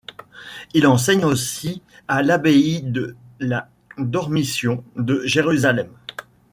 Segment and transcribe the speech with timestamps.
[0.73, 3.69] Il enseigne aussi à l'abbaye de la
[3.99, 5.89] Dormition de Jérusalem.